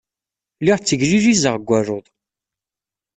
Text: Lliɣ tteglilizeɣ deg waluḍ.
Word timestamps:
Lliɣ 0.59 0.77
tteglilizeɣ 0.79 1.55
deg 1.57 1.69
waluḍ. 1.69 2.05